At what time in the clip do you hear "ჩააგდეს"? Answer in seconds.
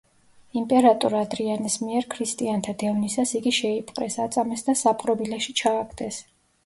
5.63-6.19